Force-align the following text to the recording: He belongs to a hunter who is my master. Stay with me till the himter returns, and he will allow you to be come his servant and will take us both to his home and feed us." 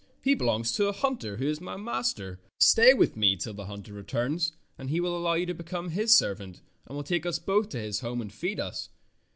He 0.23 0.33
belongs 0.33 0.71
to 0.71 0.87
a 0.87 0.93
hunter 0.93 1.37
who 1.37 1.45
is 1.45 1.61
my 1.61 1.77
master. 1.77 2.39
Stay 2.59 2.91
with 2.95 3.15
me 3.15 3.35
till 3.35 3.53
the 3.53 3.65
himter 3.65 3.93
returns, 3.93 4.51
and 4.75 4.89
he 4.89 4.99
will 4.99 5.15
allow 5.15 5.35
you 5.35 5.45
to 5.45 5.53
be 5.53 5.63
come 5.63 5.89
his 5.89 6.11
servant 6.17 6.59
and 6.87 6.95
will 6.95 7.03
take 7.03 7.23
us 7.27 7.37
both 7.37 7.69
to 7.69 7.79
his 7.79 7.99
home 7.99 8.19
and 8.19 8.33
feed 8.33 8.59
us." 8.59 8.89